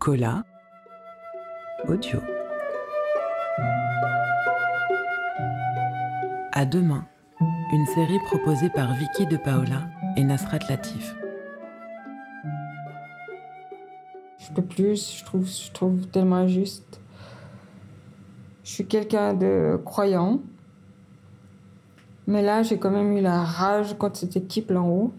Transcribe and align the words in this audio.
Cola 0.00 0.44
audio. 1.86 2.20
À 6.52 6.64
demain, 6.64 7.04
une 7.70 7.84
série 7.84 8.18
proposée 8.20 8.70
par 8.70 8.94
Vicky 8.94 9.26
de 9.26 9.36
Paola 9.36 9.90
et 10.16 10.24
Nasrat 10.24 10.60
Latif. 10.70 11.14
Je 14.38 14.50
peux 14.54 14.62
plus, 14.62 15.18
je 15.18 15.70
trouve, 15.70 16.06
tellement 16.06 16.36
injuste. 16.36 16.98
Je 18.64 18.70
suis 18.70 18.86
quelqu'un 18.86 19.34
de 19.34 19.78
croyant. 19.84 20.40
Mais 22.26 22.40
là, 22.40 22.62
j'ai 22.62 22.78
quand 22.78 22.90
même 22.90 23.18
eu 23.18 23.20
la 23.20 23.44
rage 23.44 23.98
contre 23.98 24.16
cette 24.16 24.34
équipe 24.34 24.70
là 24.70 24.80
en 24.80 24.88
haut. 24.88 25.12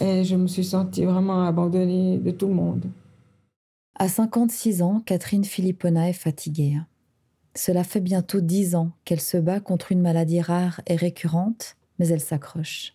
Et 0.00 0.24
je 0.24 0.34
me 0.34 0.46
suis 0.46 0.64
sentie 0.64 1.04
vraiment 1.04 1.46
abandonnée 1.46 2.16
de 2.16 2.30
tout 2.30 2.48
le 2.48 2.54
monde. 2.54 2.86
À 4.02 4.08
56 4.08 4.82
ans, 4.82 5.00
Catherine 5.06 5.44
Philippona 5.44 6.08
est 6.08 6.12
fatiguée. 6.12 6.76
Cela 7.54 7.84
fait 7.84 8.00
bientôt 8.00 8.40
dix 8.40 8.74
ans 8.74 8.90
qu'elle 9.04 9.20
se 9.20 9.36
bat 9.36 9.60
contre 9.60 9.92
une 9.92 10.00
maladie 10.00 10.40
rare 10.40 10.80
et 10.88 10.96
récurrente, 10.96 11.76
mais 12.00 12.08
elle 12.08 12.20
s'accroche. 12.20 12.94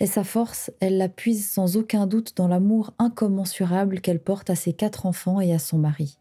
Et 0.00 0.06
sa 0.06 0.24
force, 0.24 0.70
elle 0.80 0.96
la 0.96 1.10
puise 1.10 1.46
sans 1.46 1.76
aucun 1.76 2.06
doute 2.06 2.34
dans 2.34 2.48
l'amour 2.48 2.94
incommensurable 2.98 4.00
qu'elle 4.00 4.22
porte 4.22 4.48
à 4.48 4.54
ses 4.54 4.72
quatre 4.72 5.04
enfants 5.04 5.38
et 5.38 5.52
à 5.52 5.58
son 5.58 5.76
mari. 5.76 6.16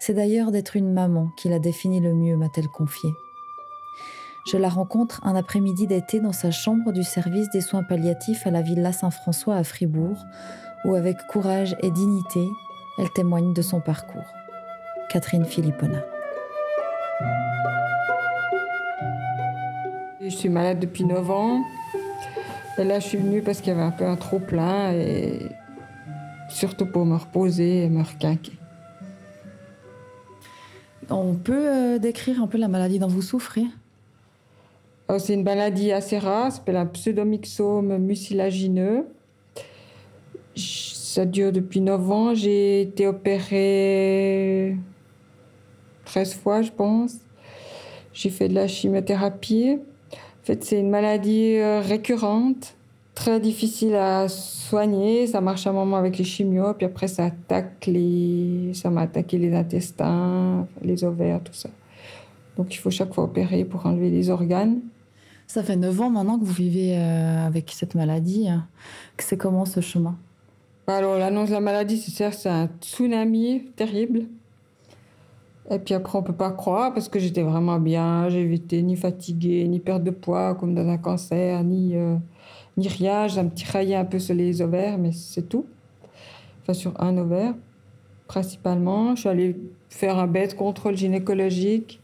C'est 0.00 0.12
d'ailleurs 0.12 0.52
d'être 0.52 0.76
une 0.76 0.92
maman 0.92 1.30
qui 1.38 1.48
la 1.48 1.58
définit 1.58 2.00
le 2.00 2.12
mieux, 2.12 2.36
m'a-t-elle 2.36 2.68
confié. 2.68 3.08
Je 4.46 4.58
la 4.58 4.68
rencontre 4.68 5.22
un 5.24 5.34
après-midi 5.34 5.86
d'été 5.86 6.20
dans 6.20 6.34
sa 6.34 6.50
chambre 6.50 6.92
du 6.92 7.02
service 7.02 7.48
des 7.54 7.62
soins 7.62 7.84
palliatifs 7.84 8.46
à 8.46 8.50
la 8.50 8.60
Villa 8.60 8.92
Saint-François 8.92 9.56
à 9.56 9.64
Fribourg, 9.64 10.22
où 10.84 10.94
avec 10.94 11.16
courage 11.30 11.74
et 11.80 11.90
dignité, 11.90 12.46
elle 12.98 13.10
témoigne 13.10 13.52
de 13.52 13.62
son 13.62 13.80
parcours. 13.80 14.24
Catherine 15.10 15.44
Philippona. 15.44 16.02
Je 20.20 20.28
suis 20.28 20.48
malade 20.48 20.80
depuis 20.80 21.04
9 21.04 21.30
ans. 21.30 21.62
Et 22.78 22.84
là, 22.84 22.98
je 22.98 23.06
suis 23.06 23.18
venue 23.18 23.42
parce 23.42 23.60
qu'il 23.60 23.68
y 23.68 23.76
avait 23.76 23.82
un 23.84 23.90
peu 23.90 24.06
un 24.06 24.16
trop 24.16 24.38
plein 24.38 24.92
et 24.92 25.50
surtout 26.48 26.86
pour 26.86 27.04
me 27.04 27.16
reposer 27.16 27.84
et 27.84 27.88
me 27.88 28.02
requinquer. 28.02 28.52
On 31.10 31.34
peut 31.34 31.68
euh, 31.68 31.98
décrire 31.98 32.42
un 32.42 32.46
peu 32.46 32.58
la 32.58 32.68
maladie 32.68 32.98
dont 32.98 33.08
vous 33.08 33.22
souffrez? 33.22 33.64
Oh, 35.08 35.18
C'est 35.18 35.34
une 35.34 35.42
maladie 35.42 35.92
assez 35.92 36.18
rare, 36.18 36.50
s'appelle 36.50 36.76
un 36.76 36.86
pseudomyxome 36.86 37.98
mucilagineux. 37.98 39.06
Ça 41.14 41.26
dure 41.26 41.52
depuis 41.52 41.80
9 41.80 42.10
ans. 42.10 42.34
J'ai 42.34 42.80
été 42.80 43.06
opérée 43.06 44.76
13 46.06 46.34
fois, 46.34 46.60
je 46.60 46.72
pense. 46.72 47.18
J'ai 48.12 48.30
fait 48.30 48.48
de 48.48 48.54
la 48.54 48.66
chimiothérapie. 48.66 49.78
En 50.10 50.44
fait, 50.44 50.64
c'est 50.64 50.80
une 50.80 50.90
maladie 50.90 51.54
euh, 51.58 51.80
récurrente, 51.80 52.74
très 53.14 53.38
difficile 53.38 53.94
à 53.94 54.26
soigner. 54.26 55.28
Ça 55.28 55.40
marche 55.40 55.68
un 55.68 55.72
moment 55.72 55.98
avec 55.98 56.18
les 56.18 56.24
chimios, 56.24 56.74
puis 56.74 56.86
après, 56.86 57.06
ça 57.06 57.26
attaque 57.26 57.86
les... 57.86 58.72
ça 58.74 58.90
m'a 58.90 59.02
attaqué 59.02 59.38
les 59.38 59.54
intestins, 59.54 60.66
les 60.82 61.04
ovaires, 61.04 61.40
tout 61.44 61.54
ça. 61.54 61.68
Donc, 62.56 62.74
il 62.74 62.78
faut 62.78 62.90
chaque 62.90 63.14
fois 63.14 63.22
opérer 63.22 63.64
pour 63.64 63.86
enlever 63.86 64.10
les 64.10 64.30
organes. 64.30 64.80
Ça 65.46 65.62
fait 65.62 65.76
9 65.76 66.00
ans 66.00 66.10
maintenant 66.10 66.40
que 66.40 66.44
vous 66.44 66.52
vivez 66.52 66.98
euh, 66.98 67.46
avec 67.46 67.70
cette 67.70 67.94
maladie. 67.94 68.48
C'est 69.16 69.36
comment 69.36 69.64
ce 69.64 69.80
chemin? 69.80 70.16
Alors, 70.86 71.16
l'annonce 71.16 71.48
de 71.48 71.54
la 71.54 71.60
maladie, 71.60 71.96
c'est 71.98 72.46
un 72.46 72.68
tsunami 72.80 73.64
terrible. 73.74 74.26
Et 75.70 75.78
puis 75.78 75.94
après, 75.94 76.18
on 76.18 76.22
peut 76.22 76.34
pas 76.34 76.50
croire 76.50 76.92
parce 76.92 77.08
que 77.08 77.18
j'étais 77.18 77.42
vraiment 77.42 77.80
bien. 77.80 78.28
J'ai 78.28 78.52
été 78.52 78.82
ni 78.82 78.96
fatiguée, 78.96 79.66
ni 79.66 79.80
perte 79.80 80.04
de 80.04 80.10
poids 80.10 80.54
comme 80.54 80.74
dans 80.74 80.86
un 80.86 80.98
cancer, 80.98 81.64
ni, 81.64 81.96
euh, 81.96 82.16
ni 82.76 82.88
rien. 82.88 83.28
J'ai 83.28 83.40
un 83.40 83.46
petit 83.46 83.64
raillé 83.64 83.96
un 83.96 84.04
peu 84.04 84.18
sur 84.18 84.34
les 84.34 84.60
ovaires, 84.60 84.98
mais 84.98 85.12
c'est 85.12 85.48
tout. 85.48 85.64
Enfin, 86.62 86.74
sur 86.74 86.92
un 87.00 87.16
ovaire, 87.16 87.54
principalement. 88.26 89.14
Je 89.14 89.20
suis 89.20 89.28
allée 89.30 89.56
faire 89.88 90.18
un 90.18 90.26
bête 90.26 90.54
contrôle 90.54 90.98
gynécologique. 90.98 91.98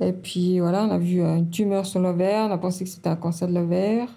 Et 0.00 0.12
puis 0.14 0.60
voilà, 0.60 0.84
on 0.84 0.90
a 0.90 0.98
vu 0.98 1.20
une 1.20 1.50
tumeur 1.50 1.84
sur 1.84 2.00
l'ovaire. 2.00 2.46
On 2.48 2.52
a 2.52 2.58
pensé 2.58 2.84
que 2.84 2.90
c'était 2.90 3.10
un 3.10 3.16
cancer 3.16 3.48
de 3.48 3.54
l'ovaire. 3.54 4.08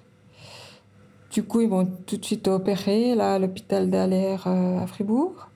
Du 1.32 1.44
coup, 1.44 1.62
ils 1.62 1.70
m'ont 1.70 1.86
tout 2.06 2.18
de 2.18 2.26
suite 2.26 2.48
opéré 2.48 3.14
là, 3.14 3.36
à 3.36 3.40
l'hôpital 3.40 3.90
d'Alaire 3.90 4.48
euh, 4.48 4.80
à 4.80 4.88
Fribourg. 4.88 5.50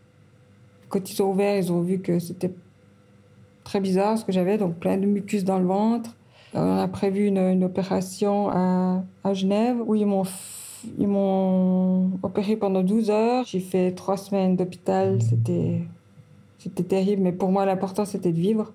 Quand 0.89 1.09
ils 1.09 1.21
ont 1.23 1.31
ouvert, 1.31 1.57
ils 1.57 1.71
ont 1.71 1.81
vu 1.81 1.99
que 1.99 2.19
c'était 2.19 2.51
très 3.63 3.79
bizarre 3.79 4.17
ce 4.17 4.25
que 4.25 4.31
j'avais, 4.31 4.57
donc 4.57 4.75
plein 4.75 4.97
de 4.97 5.05
mucus 5.05 5.43
dans 5.43 5.57
le 5.57 5.65
ventre. 5.65 6.15
On 6.53 6.77
a 6.77 6.87
prévu 6.87 7.25
une, 7.25 7.63
opération 7.63 8.49
à, 8.49 9.03
à, 9.23 9.33
Genève 9.33 9.77
où 9.87 9.95
ils 9.95 10.05
m'ont 10.05 10.23
ils 10.99 11.07
m'ont 11.07 12.11
opéré 12.21 12.55
pendant 12.55 12.83
12 12.83 13.09
heures. 13.09 13.45
J'ai 13.45 13.59
fait 13.59 13.91
trois 13.93 14.17
semaines 14.17 14.55
d'hôpital. 14.55 15.19
C'était 15.21 15.81
c'était 16.59 16.83
terrible, 16.83 17.23
mais 17.23 17.31
pour 17.31 17.51
moi 17.51 17.65
l'important 17.65 18.05
c'était 18.05 18.31
de 18.31 18.39
vivre. 18.39 18.71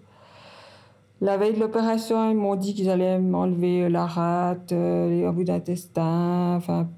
La 1.21 1.37
veille 1.37 1.55
de 1.55 1.59
l'opération, 1.59 2.31
ils 2.31 2.37
m'ont 2.37 2.55
dit 2.55 2.75
qu'ils 2.75 2.91
allaient 2.91 3.19
m'enlever 3.19 3.89
la 3.89 4.07
rate, 4.07 4.71
euh, 4.71 5.09
les 5.09 5.27
embouts 5.27 5.43
d'intestin. 5.43 6.55
Enfin, 6.57 6.89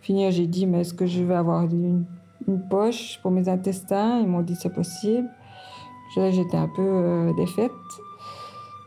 finir, 0.00 0.30
j'ai 0.30 0.46
dit 0.46 0.66
mais 0.66 0.82
est-ce 0.82 0.94
que 0.94 1.06
je 1.06 1.22
vais 1.24 1.34
avoir 1.34 1.64
une, 1.64 2.04
une 2.46 2.68
poche 2.68 3.18
pour 3.22 3.32
mes 3.32 3.48
intestins? 3.48 4.20
Ils 4.20 4.28
m'ont 4.28 4.42
dit 4.42 4.54
c'est 4.54 4.72
possible. 4.72 5.28
J'étais 6.14 6.56
un 6.56 6.68
peu 6.68 6.82
euh, 6.82 7.32
défaite. 7.34 7.72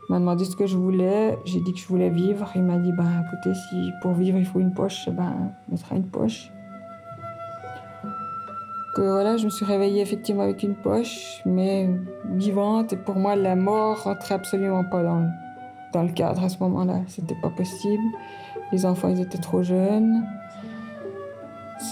Il 0.08 0.12
m'a 0.12 0.18
demandé 0.18 0.44
ce 0.44 0.56
que 0.56 0.66
je 0.66 0.76
voulais. 0.76 1.38
J'ai 1.44 1.60
dit 1.60 1.72
que 1.72 1.78
je 1.78 1.86
voulais 1.86 2.10
vivre. 2.10 2.50
Il 2.56 2.62
m'a 2.62 2.78
dit, 2.78 2.90
ben, 2.92 3.22
écoutez, 3.26 3.54
si 3.54 3.90
pour 4.02 4.12
vivre 4.14 4.38
il 4.38 4.46
faut 4.46 4.58
une 4.58 4.72
poche, 4.72 5.08
ben, 5.10 5.52
on 5.68 5.72
mettra 5.72 5.94
une 5.94 6.08
poche. 6.08 6.50
Que 8.94 9.02
voilà, 9.02 9.36
je 9.36 9.44
me 9.44 9.50
suis 9.50 9.64
réveillée 9.64 10.02
effectivement 10.02 10.42
avec 10.42 10.62
une 10.62 10.74
poche, 10.74 11.42
mais 11.46 11.88
vivante. 12.24 12.92
Et 12.92 12.96
pour 12.96 13.14
moi, 13.14 13.36
la 13.36 13.54
mort 13.54 14.02
rentrait 14.02 14.34
absolument 14.34 14.84
pas 14.84 15.02
dans, 15.02 15.28
dans 15.92 16.02
le 16.02 16.12
cadre 16.12 16.42
à 16.42 16.48
ce 16.48 16.58
moment-là. 16.58 17.00
C'était 17.06 17.36
pas 17.40 17.50
possible. 17.50 18.02
Les 18.72 18.84
enfants, 18.84 19.08
ils 19.08 19.20
étaient 19.20 19.38
trop 19.38 19.62
jeunes. 19.62 20.24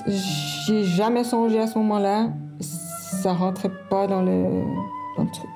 J'ai 0.06 0.84
jamais 0.84 1.24
songé 1.24 1.60
à 1.60 1.66
ce 1.66 1.78
moment-là. 1.78 2.30
Ça 2.60 3.32
rentrait 3.32 3.72
pas 3.88 4.06
dans 4.06 4.22
le 4.22 4.64
le 5.24 5.30
truc. 5.30 5.50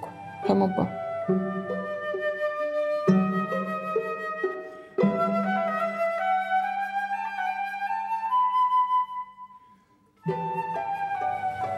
Vraiment 0.45 0.69
pas. 0.69 0.89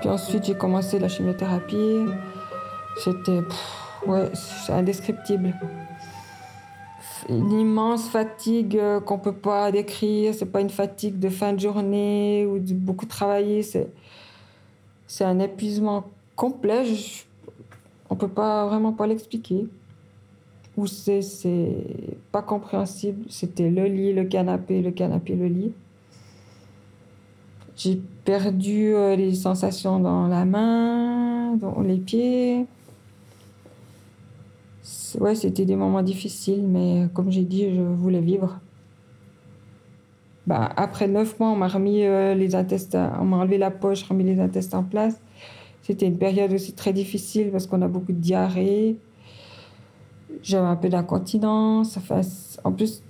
Puis 0.04 0.10
ensuite, 0.10 0.44
j'ai 0.44 0.54
commencé 0.54 0.98
la 0.98 1.08
chimiothérapie. 1.08 2.04
C'était 3.02 3.40
ouais, 4.06 4.30
indescriptible. 4.68 5.54
Une 7.30 7.50
immense 7.52 8.10
fatigue 8.10 8.76
euh, 8.76 9.00
qu'on 9.00 9.18
peut 9.18 9.32
pas 9.32 9.72
décrire. 9.72 10.34
C'est 10.34 10.52
pas 10.52 10.60
une 10.60 10.68
fatigue 10.68 11.18
de 11.18 11.30
fin 11.30 11.54
de 11.54 11.60
journée 11.60 12.44
ou 12.44 12.58
de 12.58 12.74
beaucoup 12.74 13.06
travailler. 13.06 13.62
C'est 13.62 15.24
un 15.24 15.38
épuisement 15.38 16.04
complet. 16.36 16.84
On 18.10 18.14
peut 18.14 18.28
pas 18.28 18.66
vraiment 18.66 18.92
pas 18.92 19.06
l'expliquer. 19.06 19.66
Ou 20.76 20.86
c'est 20.86 21.22
pas 22.30 22.42
compréhensible. 22.42 23.24
C'était 23.30 23.70
le 23.70 23.86
lit, 23.86 24.12
le 24.12 24.24
canapé, 24.24 24.82
le 24.82 24.90
canapé, 24.90 25.34
le 25.34 25.46
lit. 25.46 25.72
J'ai 27.76 28.00
perdu 28.24 28.94
euh, 28.94 29.16
les 29.16 29.34
sensations 29.34 29.98
dans 29.98 30.28
la 30.28 30.44
main, 30.44 31.56
dans 31.56 31.80
les 31.80 31.98
pieds. 31.98 32.66
Ouais, 35.18 35.34
c'était 35.34 35.64
des 35.64 35.76
moments 35.76 36.02
difficiles, 36.02 36.62
mais 36.66 37.08
comme 37.14 37.30
j'ai 37.30 37.44
dit, 37.44 37.74
je 37.74 37.80
voulais 37.80 38.20
vivre. 38.20 38.60
Bah, 40.46 40.70
après 40.76 41.08
neuf 41.08 41.38
mois, 41.40 41.48
on 41.48 41.56
m'a 41.56 41.68
remis 41.68 42.04
euh, 42.04 42.34
les 42.34 42.54
intestins, 42.54 43.12
on 43.20 43.24
m'a 43.24 43.38
enlevé 43.38 43.56
la 43.56 43.70
poche, 43.70 44.02
remis 44.02 44.24
les 44.24 44.40
intestins 44.40 44.78
en 44.78 44.82
place. 44.82 45.20
C'était 45.82 46.06
une 46.06 46.18
période 46.18 46.52
aussi 46.52 46.72
très 46.72 46.92
difficile 46.92 47.50
parce 47.50 47.66
qu'on 47.66 47.82
a 47.82 47.88
beaucoup 47.88 48.12
de 48.12 48.18
diarrhée. 48.18 48.96
J'avais 50.42 50.66
un 50.66 50.76
peu 50.76 50.88
d'incontinence. 50.88 51.98
En 52.64 52.72
plus 52.72 53.02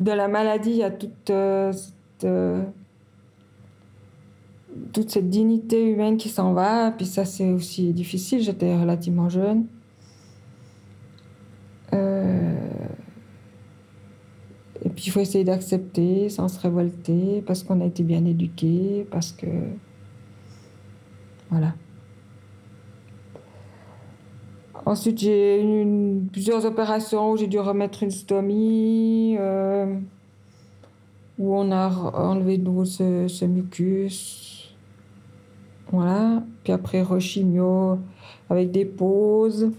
de 0.00 0.10
la 0.10 0.28
maladie, 0.28 0.70
il 0.70 0.76
y 0.76 0.82
a 0.82 0.90
toute, 0.90 1.30
euh, 1.30 1.72
cette, 1.72 2.24
euh, 2.24 2.62
toute 4.92 5.10
cette 5.10 5.28
dignité 5.28 5.84
humaine 5.90 6.16
qui 6.16 6.28
s'en 6.28 6.52
va. 6.52 6.90
Puis 6.92 7.06
ça, 7.06 7.24
c'est 7.24 7.50
aussi 7.50 7.92
difficile. 7.92 8.42
J'étais 8.42 8.76
relativement 8.76 9.28
jeune. 9.28 9.66
Euh, 11.94 12.54
et 14.84 14.88
puis 14.88 15.04
il 15.06 15.10
faut 15.10 15.20
essayer 15.20 15.44
d'accepter 15.44 16.28
sans 16.30 16.48
se 16.48 16.58
révolter 16.58 17.42
parce 17.46 17.62
qu'on 17.62 17.80
a 17.80 17.84
été 17.84 18.02
bien 18.02 18.24
éduqués, 18.24 19.06
parce 19.10 19.32
que 19.32 19.46
Voilà. 21.50 21.74
Ensuite, 24.84 25.18
j'ai 25.18 25.62
eu 25.62 26.22
plusieurs 26.32 26.64
opérations 26.64 27.32
où 27.32 27.36
j'ai 27.36 27.46
dû 27.46 27.58
remettre 27.60 28.02
une 28.02 28.10
stomie, 28.10 29.36
euh, 29.38 29.94
où 31.38 31.54
on 31.54 31.70
a 31.70 31.88
enlevé 31.88 32.58
de 32.58 32.64
nouveau 32.64 32.84
ce, 32.84 33.44
mucus. 33.44 34.51
Voilà. 35.92 36.42
Puis 36.64 36.72
après, 36.72 37.02
rechimio 37.02 37.98
avec 38.50 38.70
des 38.70 38.84
pauses. 38.84 39.70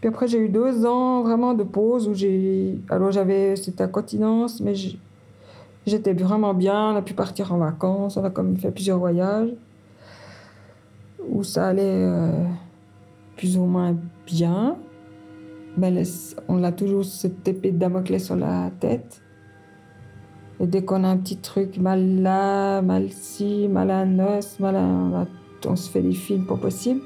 Puis 0.00 0.08
après, 0.08 0.28
j'ai 0.28 0.38
eu 0.38 0.48
deux 0.48 0.86
ans 0.86 1.22
vraiment 1.22 1.54
de 1.54 1.64
pause 1.64 2.06
où 2.08 2.14
j'ai. 2.14 2.78
Alors, 2.88 3.10
j'avais 3.10 3.56
cette 3.56 3.80
incontinence, 3.80 4.60
mais 4.60 4.74
j'étais 5.86 6.12
vraiment 6.12 6.54
bien. 6.54 6.92
On 6.92 6.96
a 6.96 7.02
pu 7.02 7.14
partir 7.14 7.52
en 7.52 7.58
vacances. 7.58 8.16
On 8.16 8.24
a 8.24 8.30
comme 8.30 8.56
fait 8.56 8.70
plusieurs 8.70 8.98
voyages 8.98 9.50
où 11.28 11.42
ça 11.42 11.68
allait. 11.68 11.82
Euh, 11.82 12.44
plus 13.36 13.56
ou 13.56 13.64
moins 13.64 13.96
bien. 14.26 14.76
Mais 15.76 16.02
on 16.48 16.64
a 16.64 16.72
toujours 16.72 17.04
cette 17.04 17.46
épée 17.46 17.70
de 17.70 17.78
Damoclès 17.78 18.24
sur 18.24 18.36
la 18.36 18.70
tête. 18.80 19.22
Et 20.58 20.66
dès 20.66 20.82
qu'on 20.82 21.04
a 21.04 21.08
un 21.08 21.18
petit 21.18 21.36
truc 21.36 21.76
mal 21.76 22.22
là, 22.22 22.80
mal 22.80 23.10
ci, 23.10 23.68
mal 23.68 23.90
à 23.90 24.04
os, 24.04 24.58
mal 24.58 24.76
à 24.76 25.26
on 25.68 25.76
se 25.76 25.90
fait 25.90 26.02
des 26.02 26.12
films 26.12 26.46
pas 26.46 26.56
possible. 26.56 27.00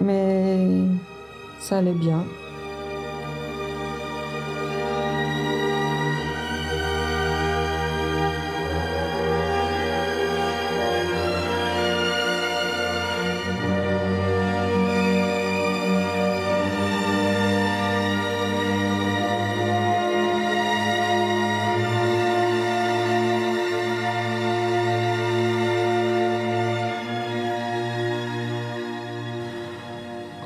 Mais 0.00 0.86
ça 1.60 1.78
allait 1.78 1.92
bien. 1.92 2.24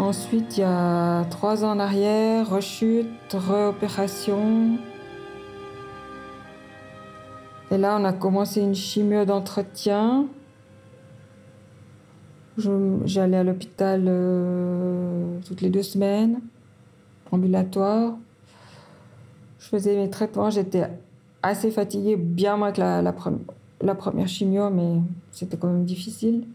Ensuite, 0.06 0.56
il 0.56 0.60
y 0.60 0.62
a 0.62 1.24
trois 1.30 1.64
ans 1.64 1.72
en 1.72 1.80
arrière, 1.80 2.48
rechute, 2.48 3.08
réopération. 3.32 4.78
Et 7.72 7.76
là, 7.76 7.98
on 8.00 8.04
a 8.04 8.12
commencé 8.12 8.60
une 8.60 8.76
chimio 8.76 9.24
d'entretien. 9.24 10.26
J'allais 12.56 13.38
à 13.38 13.42
l'hôpital 13.42 14.04
euh, 14.06 15.40
toutes 15.44 15.60
les 15.60 15.70
deux 15.70 15.82
semaines, 15.82 16.38
ambulatoire. 17.32 18.14
Je 19.58 19.66
faisais 19.66 19.96
mes 19.96 20.08
traitements, 20.08 20.50
j'étais 20.50 20.84
assez 21.42 21.72
fatiguée, 21.72 22.14
bien 22.14 22.56
moins 22.56 22.70
que 22.70 22.78
la, 22.78 23.02
la 23.02 23.94
première 23.96 24.28
chimio, 24.28 24.70
mais 24.70 25.00
c'était 25.32 25.56
quand 25.56 25.66
même 25.66 25.84
difficile. 25.84 26.46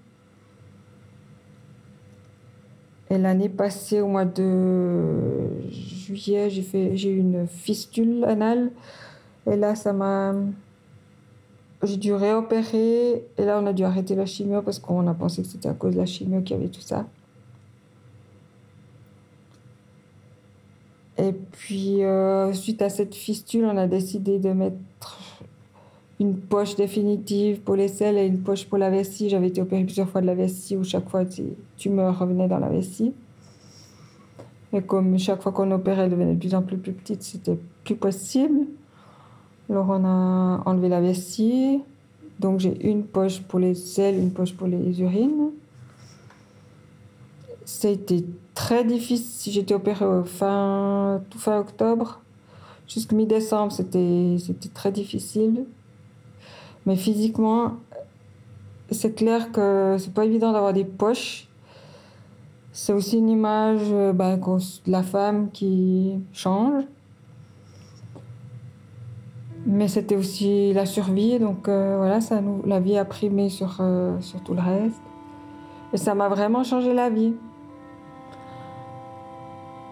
Et 3.11 3.17
l'année 3.17 3.49
passée, 3.49 3.99
au 3.99 4.07
mois 4.07 4.23
de 4.23 5.69
juillet, 5.69 6.49
j'ai 6.49 6.61
fait, 6.61 6.95
j'ai 6.95 7.09
eu 7.09 7.17
une 7.17 7.45
fistule 7.45 8.23
anale. 8.23 8.71
Et 9.51 9.57
là, 9.57 9.75
ça 9.75 9.91
m'a. 9.91 10.33
J'ai 11.83 11.97
dû 11.97 12.13
réopérer. 12.13 13.25
Et 13.37 13.43
là, 13.43 13.59
on 13.61 13.67
a 13.67 13.73
dû 13.73 13.83
arrêter 13.83 14.15
la 14.15 14.25
chimio 14.25 14.61
parce 14.61 14.79
qu'on 14.79 15.05
a 15.07 15.13
pensé 15.13 15.41
que 15.41 15.49
c'était 15.49 15.67
à 15.67 15.73
cause 15.73 15.93
de 15.93 15.99
la 15.99 16.05
chimio 16.05 16.39
qu'il 16.41 16.55
y 16.55 16.59
avait 16.59 16.69
tout 16.69 16.79
ça. 16.79 17.05
Et 21.17 21.33
puis, 21.33 22.05
euh, 22.05 22.53
suite 22.53 22.81
à 22.81 22.89
cette 22.89 23.13
fistule, 23.13 23.65
on 23.65 23.75
a 23.75 23.87
décidé 23.87 24.39
de 24.39 24.53
mettre 24.53 24.77
une 26.21 26.37
poche 26.37 26.75
définitive 26.75 27.61
pour 27.61 27.75
les 27.75 27.87
selles 27.87 28.15
et 28.15 28.27
une 28.27 28.41
poche 28.41 28.65
pour 28.65 28.77
la 28.77 28.91
vessie. 28.91 29.27
J'avais 29.27 29.47
été 29.47 29.59
opérée 29.59 29.83
plusieurs 29.83 30.07
fois 30.07 30.21
de 30.21 30.27
la 30.27 30.35
vessie 30.35 30.77
où 30.77 30.83
chaque 30.83 31.09
fois 31.09 31.25
tu 31.25 31.89
me 31.89 32.09
revenais 32.11 32.47
dans 32.47 32.59
la 32.59 32.69
vessie. 32.69 33.11
Et 34.71 34.83
comme 34.83 35.17
chaque 35.17 35.41
fois 35.41 35.51
qu'on 35.51 35.71
opérait, 35.71 36.03
elle 36.03 36.11
devenait 36.11 36.35
de 36.35 36.39
plus 36.39 36.53
en 36.53 36.61
plus, 36.61 36.77
plus 36.77 36.93
petite, 36.93 37.23
c'était 37.23 37.57
plus 37.83 37.95
possible. 37.95 38.67
Alors 39.67 39.87
on 39.89 40.05
a 40.05 40.61
enlevé 40.67 40.89
la 40.89 41.01
vessie. 41.01 41.81
Donc 42.39 42.59
j'ai 42.59 42.87
une 42.87 43.03
poche 43.03 43.41
pour 43.41 43.57
les 43.57 43.73
selles, 43.73 44.15
une 44.19 44.31
poche 44.31 44.53
pour 44.53 44.67
les 44.67 45.01
urines. 45.01 45.49
Ça 47.65 47.87
a 47.87 47.91
été 47.91 48.23
très 48.53 48.83
difficile. 48.83 49.53
J'étais 49.53 49.73
opérée 49.73 50.05
fin, 50.25 51.23
tout 51.31 51.39
fin 51.39 51.59
octobre. 51.59 52.21
Jusqu'à 52.87 53.15
mi-décembre, 53.15 53.71
c'était 53.71 54.37
très 54.71 54.91
difficile. 54.91 55.65
Mais 56.85 56.95
physiquement, 56.95 57.73
c'est 58.89 59.13
clair 59.13 59.51
que 59.51 59.95
c'est 59.99 60.13
pas 60.13 60.25
évident 60.25 60.51
d'avoir 60.51 60.73
des 60.73 60.85
poches. 60.85 61.47
C'est 62.73 62.93
aussi 62.93 63.17
une 63.17 63.29
image 63.29 63.81
euh, 63.91 64.13
ben, 64.13 64.37
de 64.37 64.91
la 64.91 65.03
femme 65.03 65.49
qui 65.51 66.19
change. 66.33 66.83
Mais 69.65 69.87
c'était 69.87 70.15
aussi 70.15 70.73
la 70.73 70.87
survie, 70.87 71.37
donc 71.37 71.67
euh, 71.67 71.95
voilà, 71.97 72.19
ça 72.19 72.41
nous, 72.41 72.63
la 72.65 72.79
vie 72.79 72.97
a 72.97 73.05
primé 73.05 73.49
sur, 73.49 73.77
euh, 73.79 74.19
sur 74.19 74.41
tout 74.41 74.55
le 74.55 74.61
reste. 74.61 75.01
Et 75.93 75.97
ça 75.97 76.15
m'a 76.15 76.29
vraiment 76.29 76.63
changé 76.63 76.93
la 76.93 77.09
vie. 77.09 77.33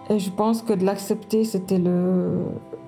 Et 0.09 0.17
je 0.17 0.31
pense 0.31 0.63
que 0.63 0.73
de 0.73 0.83
l'accepter, 0.83 1.43
c'était 1.43 1.77
le. 1.77 2.45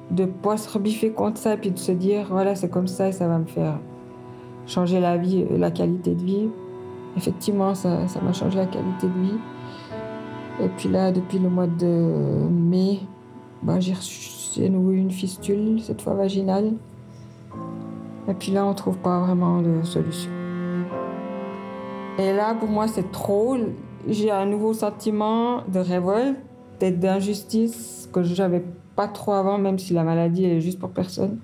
de 0.10 0.26
pas 0.26 0.58
se 0.58 0.70
rebiffer 0.70 1.12
contre 1.12 1.38
ça, 1.38 1.54
et 1.54 1.58
puis 1.58 1.72
de 1.72 1.78
se 1.78 1.92
dire, 1.92 2.28
voilà, 2.30 2.56
c'est 2.56 2.70
comme 2.70 2.88
ça 2.88 3.10
et 3.10 3.12
ça 3.12 3.28
va 3.28 3.38
me 3.38 3.46
faire 3.46 3.80
changer 4.66 5.00
la 5.00 5.18
vie, 5.18 5.46
la 5.52 5.70
qualité 5.70 6.16
de 6.16 6.24
vie. 6.24 6.50
Effectivement, 7.18 7.76
ça 7.76 8.00
m'a 8.24 8.34
changé 8.34 8.58
la 8.58 8.66
qualité 8.66 9.08
de 9.08 9.22
vie. 9.22 9.38
Et 10.62 10.70
puis 10.78 10.90
là, 10.90 11.12
depuis 11.12 11.40
le 11.40 11.50
mois 11.50 11.68
de 11.68 12.48
mai, 12.50 13.00
bah, 13.62 13.80
j'ai 13.80 13.94
reçu 13.94 14.62
une 14.62 15.12
fistule, 15.12 15.80
cette 15.82 16.02
fois 16.02 16.14
vaginale. 16.14 16.74
Et 18.28 18.34
puis 18.34 18.52
là, 18.52 18.66
on 18.66 18.70
ne 18.70 18.76
trouve 18.76 18.98
pas 18.98 19.20
vraiment 19.20 19.62
de 19.62 19.84
solution. 19.84 20.32
Et 22.18 22.34
là, 22.34 22.54
pour 22.56 22.70
moi, 22.70 22.88
c'est 22.88 23.12
trop. 23.12 23.58
J'ai 24.08 24.32
un 24.32 24.46
nouveau 24.46 24.74
sentiment 24.74 25.64
de 25.68 25.80
révolte 25.80 26.38
d'injustice 26.90 28.10
que 28.12 28.24
je 28.24 28.42
n'avais 28.42 28.64
pas 28.96 29.08
trop 29.08 29.34
avant, 29.34 29.60
même 29.60 29.78
si 29.78 29.94
la 29.94 30.04
maladie 30.04 30.46
est 30.46 30.62
juste 30.62 30.80
pour 30.80 30.90
personne. 30.90 31.38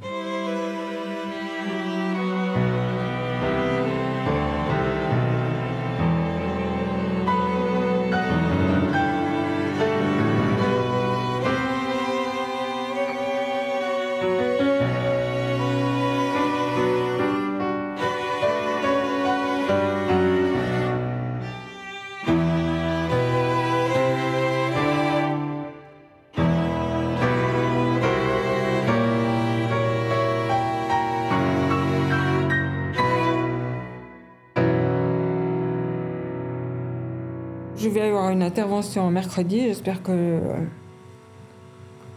Je 37.88 37.94
vais 37.94 38.01
avoir 38.01 38.32
une 38.32 38.44
intervention 38.44 39.10
mercredi. 39.10 39.62
J'espère 39.62 40.03
que, 40.03 40.41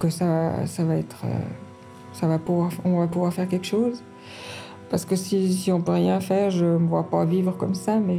que 0.01 0.11
ça, 0.11 0.67
ça 0.67 0.83
va 0.83 0.97
être. 0.97 1.23
Ça 2.13 2.27
va 2.27 2.41
pouvoir, 2.41 2.73
on 2.85 2.99
va 2.99 3.07
pouvoir 3.07 3.33
faire 3.33 3.47
quelque 3.47 3.69
chose. 3.69 4.03
Parce 4.91 5.05
que 5.05 5.15
si, 5.15 5.53
si 5.53 5.71
on 5.71 5.81
peut 5.81 5.93
rien 5.93 6.19
faire, 6.19 6.51
je 6.51 6.65
ne 6.65 6.79
me 6.79 6.89
vois 6.89 7.09
pas 7.09 7.25
vivre 7.25 7.57
comme 7.57 7.77
ça, 7.77 8.01
mais 8.01 8.19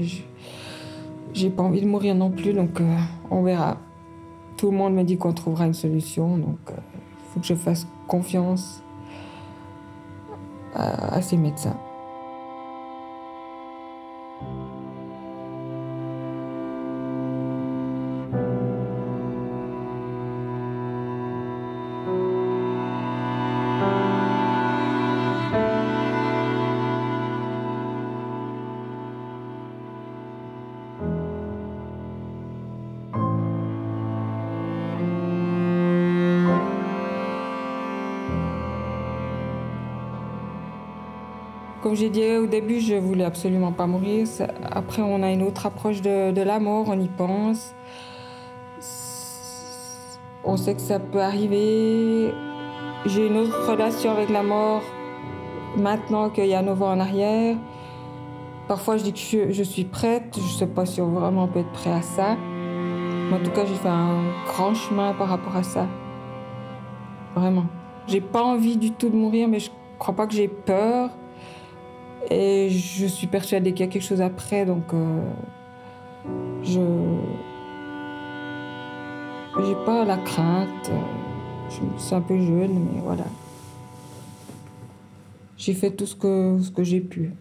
j'ai 1.33 1.49
pas 1.49 1.63
envie 1.63 1.81
de 1.81 1.87
mourir 1.87 2.15
non 2.15 2.29
plus, 2.29 2.53
donc 2.53 2.79
euh, 2.79 2.95
on 3.29 3.43
verra. 3.43 3.75
Tout 4.55 4.71
le 4.71 4.77
monde 4.77 4.93
me 4.93 5.03
dit 5.03 5.17
qu'on 5.17 5.33
trouvera 5.33 5.65
une 5.65 5.73
solution, 5.73 6.37
donc 6.37 6.57
il 6.69 6.73
euh, 6.73 6.77
faut 7.33 7.41
que 7.41 7.47
je 7.47 7.55
fasse 7.55 7.85
confiance 8.07 8.81
à 10.73 11.21
ces 11.21 11.35
médecins. 11.35 11.75
Comme 41.91 41.99
j'ai 41.99 42.09
dit 42.09 42.37
au 42.37 42.47
début, 42.47 42.79
je 42.79 42.95
voulais 42.95 43.25
absolument 43.25 43.73
pas 43.73 43.85
mourir. 43.85 44.25
Après, 44.71 45.01
on 45.01 45.21
a 45.21 45.29
une 45.29 45.43
autre 45.43 45.65
approche 45.65 46.01
de, 46.01 46.41
la 46.41 46.57
mort, 46.57 46.85
on 46.87 46.97
y 46.97 47.09
pense. 47.09 47.75
On 50.45 50.55
sait 50.55 50.73
que 50.73 50.79
ça 50.79 50.99
peut 50.99 51.19
arriver. 51.19 52.33
J'ai 53.05 53.27
une 53.27 53.35
autre 53.35 53.69
relation 53.69 54.09
avec 54.09 54.29
la 54.29 54.41
mort 54.41 54.83
maintenant 55.75 56.29
qu'il 56.29 56.45
y 56.45 56.53
a 56.53 56.61
9 56.61 56.81
ans 56.81 56.93
en 56.93 56.99
arrière. 57.01 57.57
Parfois, 58.69 58.95
je 58.95 59.03
dis 59.03 59.11
que 59.11 59.51
je, 59.51 59.63
suis 59.63 59.83
prête. 59.83 60.33
Je 60.37 60.39
ne 60.43 60.59
sais 60.59 60.67
pas 60.67 60.85
si 60.85 61.01
on 61.01 61.09
vraiment 61.09 61.49
peut 61.49 61.59
être 61.59 61.73
prêt 61.73 61.91
à 61.91 62.01
ça. 62.01 62.37
Mais 62.37 63.35
en 63.35 63.43
tout 63.43 63.51
cas, 63.51 63.65
j'ai 63.65 63.75
fait 63.75 63.89
un 63.89 64.23
grand 64.47 64.73
chemin 64.75 65.13
par 65.13 65.27
rapport 65.27 65.57
à 65.57 65.63
ça. 65.63 65.87
Vraiment. 67.35 67.65
J'ai 68.07 68.21
pas 68.21 68.43
envie 68.43 68.77
du 68.77 68.91
tout 68.91 69.09
de 69.09 69.17
mourir, 69.17 69.49
mais 69.49 69.59
je 69.59 69.71
crois 69.99 70.15
pas 70.15 70.25
que 70.25 70.33
j'ai 70.33 70.47
peur. 70.47 71.09
Et 72.31 72.69
je 72.69 73.05
suis 73.07 73.27
persuadée 73.27 73.73
qu'il 73.73 73.85
y 73.85 73.89
a 73.89 73.91
quelque 73.91 74.05
chose 74.07 74.21
après, 74.21 74.65
donc 74.65 74.93
euh, 74.93 75.21
je 76.63 76.79
j'ai 79.59 79.75
pas 79.85 80.05
la 80.05 80.15
crainte. 80.15 80.91
Je 81.69 82.01
suis 82.01 82.15
un 82.15 82.21
peu 82.21 82.37
jeune, 82.37 82.87
mais 82.93 83.01
voilà. 83.03 83.25
J'ai 85.57 85.73
fait 85.73 85.91
tout 85.91 86.05
ce 86.05 86.15
que, 86.15 86.57
ce 86.61 86.71
que 86.71 86.83
j'ai 86.83 87.01
pu. 87.01 87.33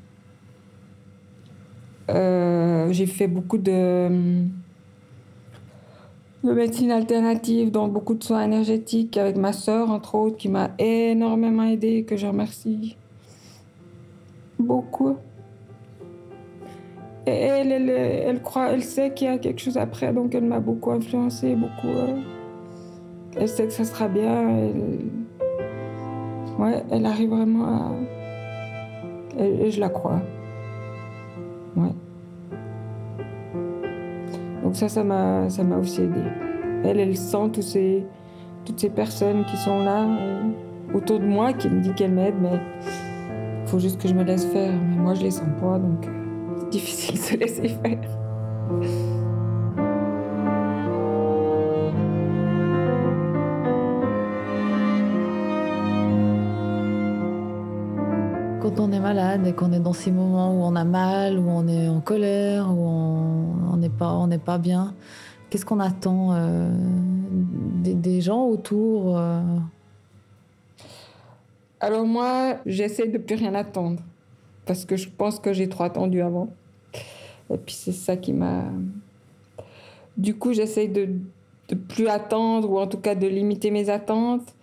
Euh, 2.11 2.93
j'ai 2.93 3.07
fait 3.07 3.29
beaucoup 3.29 3.59
de, 3.59 4.09
de 6.43 6.53
médecine 6.53 6.91
alternative, 6.91 7.71
dont 7.71 7.87
beaucoup 7.87 8.15
de 8.15 8.25
soins 8.25 8.43
énergétiques 8.43 9.17
avec 9.17 9.37
ma 9.37 9.53
sœur, 9.53 9.91
entre 9.91 10.17
autres, 10.17 10.37
qui 10.37 10.49
m'a 10.49 10.73
énormément 10.81 11.63
aidée, 11.63 12.03
que 12.03 12.17
je 12.17 12.27
remercie 12.27 12.97
beaucoup. 14.61 15.17
Et 17.27 17.33
elle, 17.33 17.71
elle, 17.71 17.91
elle, 17.91 18.43
croit, 18.43 18.71
elle 18.71 18.83
sait 18.83 19.13
qu'il 19.13 19.29
y 19.29 19.31
a 19.31 19.39
quelque 19.39 19.61
chose 19.61 19.77
après, 19.77 20.13
donc 20.13 20.35
elle 20.35 20.45
m'a 20.45 20.61
beaucoup 20.61 20.91
influencée, 20.91 21.55
beaucoup. 21.55 21.89
Euh, 21.89 22.17
elle 23.37 23.49
sait 23.49 23.67
que 23.67 23.73
ça 23.73 23.85
sera 23.85 24.09
bien. 24.09 24.49
Elle, 24.49 25.11
ouais, 26.59 26.83
elle 26.91 27.07
arrive 27.07 27.31
vraiment 27.31 27.65
à. 27.67 27.93
Et, 29.39 29.71
je 29.71 29.81
la 29.81 29.91
crois. 29.91 30.21
Ouais. 31.77 31.93
Donc 34.65 34.75
ça, 34.75 34.89
ça 34.89 35.05
m'a, 35.05 35.49
ça 35.51 35.63
m'a 35.63 35.77
aussi 35.77 36.03
aidé. 36.03 36.21
Elle, 36.85 37.01
elle 37.01 37.17
sent 37.17 37.51
tous 37.53 37.63
ces, 37.63 38.05
toutes 38.65 38.81
ces 38.81 38.91
personnes 38.91 39.45
qui 39.45 39.57
sont 39.57 39.85
là 39.85 40.05
euh, 40.05 40.41
autour 40.95 41.21
de 41.21 41.27
moi, 41.27 41.53
qui 41.53 41.69
me 41.69 41.81
disent 41.81 41.95
qu'elles 41.95 42.13
m'aident, 42.13 42.41
mais 42.41 42.59
faut 43.71 43.79
juste 43.79 44.01
que 44.01 44.09
je 44.09 44.15
me 44.15 44.25
laisse 44.25 44.47
faire. 44.47 44.73
Mais 44.73 44.97
moi, 44.97 45.15
je 45.15 45.23
les 45.23 45.31
sens 45.31 45.49
pas, 45.61 45.79
donc 45.79 46.05
euh, 46.05 46.57
c'est 46.59 46.71
difficile 46.71 47.15
de 47.15 47.21
se 47.21 47.37
laisser 47.37 47.69
faire. 47.69 47.99
quand 58.61 58.79
on 58.79 58.93
est 58.93 59.01
malade 59.01 59.47
et 59.47 59.55
qu'on 59.55 59.73
est 59.73 59.81
dans 59.81 59.95
ces 59.95 60.13
moments 60.13 60.53
où 60.53 60.63
on 60.63 60.77
a 60.77 60.85
mal, 60.85 61.39
où 61.39 61.49
on 61.49 61.67
est 61.67 61.89
en 61.89 62.01
colère, 62.01 62.71
où 62.71 62.87
on 62.87 63.77
n'est 64.27 64.39
pas, 64.39 64.59
bien, 64.59 64.95
qu'est-ce 65.49 65.65
qu'on 65.65 65.81
attend 65.81 66.35
euh, 66.35 66.71
des, 67.83 68.21
gens 68.21 68.45
autour 68.45 69.19
euh? 69.19 69.41
Alors 71.81 72.05
moi, 72.07 72.59
j'essaie 72.67 73.09
de 73.09 73.19
plus 73.19 73.37
rien 73.37 73.55
attendre 73.55 74.03
parce 74.67 74.85
que 74.85 74.97
je 74.97 75.09
pense 75.09 75.41
que 75.41 75.53
j'ai 75.53 75.69
trop 75.69 75.85
attendu 75.85 76.21
avant. 76.21 76.49
Et 77.53 77.57
puis 77.57 77.75
c'est 77.75 77.93
ça 77.93 78.17
qui 78.17 78.33
m'a. 78.33 78.65
Du 80.17 80.35
coup, 80.35 80.53
j'essaie 80.53 80.89
de, 80.89 81.09
de 81.69 81.75
plus 81.75 82.09
attendre 82.09 82.71
ou 82.71 82.79
en 82.79 82.87
tout 82.87 82.99
cas 82.99 83.15
de 83.15 83.27
limiter 83.27 83.71
mes 83.71 83.89
attentes 83.89 84.55